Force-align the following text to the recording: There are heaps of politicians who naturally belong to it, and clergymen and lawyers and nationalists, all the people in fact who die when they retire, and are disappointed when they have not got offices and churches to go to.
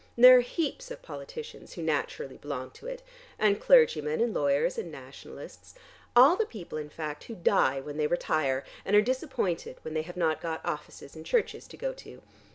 There 0.17 0.35
are 0.35 0.39
heaps 0.41 0.89
of 0.89 1.03
politicians 1.03 1.73
who 1.73 1.83
naturally 1.83 2.35
belong 2.37 2.71
to 2.71 2.87
it, 2.87 3.03
and 3.37 3.61
clergymen 3.61 4.19
and 4.19 4.33
lawyers 4.33 4.79
and 4.79 4.91
nationalists, 4.91 5.75
all 6.15 6.35
the 6.35 6.43
people 6.47 6.79
in 6.79 6.89
fact 6.89 7.25
who 7.25 7.35
die 7.35 7.79
when 7.79 7.97
they 7.97 8.07
retire, 8.07 8.63
and 8.83 8.95
are 8.95 9.01
disappointed 9.03 9.77
when 9.83 9.93
they 9.93 10.01
have 10.01 10.17
not 10.17 10.41
got 10.41 10.65
offices 10.65 11.15
and 11.15 11.23
churches 11.23 11.67
to 11.67 11.77
go 11.77 11.93
to. 11.93 12.23